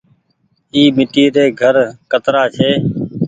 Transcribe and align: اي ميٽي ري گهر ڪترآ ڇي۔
اي 0.73 0.81
ميٽي 0.95 1.23
ري 1.35 1.43
گهر 1.59 1.75
ڪترآ 2.11 2.43
ڇي۔ 2.55 2.69